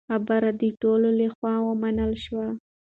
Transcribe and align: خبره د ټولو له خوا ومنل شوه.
خبره 0.09 0.51
د 0.61 0.63
ټولو 0.81 1.09
له 1.19 1.27
خوا 1.35 1.53
ومنل 1.67 2.11
شوه. 2.23 2.47